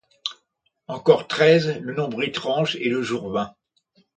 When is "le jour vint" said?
2.89-3.53